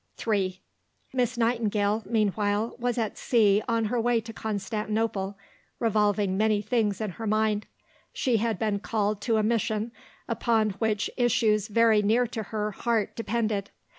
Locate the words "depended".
13.15-13.69